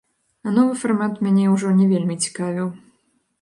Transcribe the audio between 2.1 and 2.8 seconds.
цікавіў.